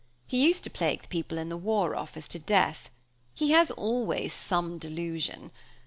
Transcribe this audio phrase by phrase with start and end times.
[0.25, 2.89] He used to plague the people in the War Office to death.
[3.35, 5.51] He has always some delusion.